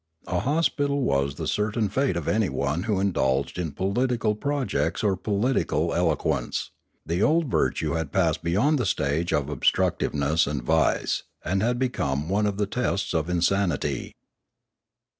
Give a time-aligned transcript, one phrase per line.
[0.25, 5.93] A hospital was the certain fate of anyone who indulged in political projects or political
[5.93, 6.71] eloquence;
[7.05, 12.29] the old virtue had passed beyond the stage of obstructiveness and vice, and had become
[12.29, 14.15] one of the tests of insanity.